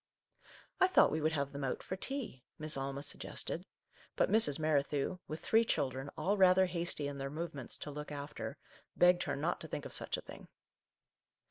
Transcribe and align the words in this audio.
"I 0.81 0.87
thought 0.87 1.11
we 1.11 1.21
would 1.21 1.33
have 1.33 1.51
them 1.51 1.63
out 1.63 1.83
for 1.83 1.95
tea," 1.95 2.43
Miss 2.57 2.75
Alma 2.75 3.03
suggested, 3.03 3.67
but 4.15 4.31
Mrs. 4.31 4.57
Merri 4.57 4.81
thew, 4.81 5.19
with 5.27 5.41
three 5.41 5.63
children, 5.63 6.09
all 6.17 6.37
rather 6.37 6.65
hasty 6.65 7.07
in 7.07 7.19
their 7.19 7.29
movements, 7.29 7.77
to 7.77 7.91
look 7.91 8.11
after, 8.11 8.57
begged 8.95 9.21
her 9.25 9.35
not 9.35 9.61
to 9.61 9.67
think 9.67 9.85
of 9.85 9.93
such 9.93 10.17
a 10.17 10.21
thing. 10.21 10.47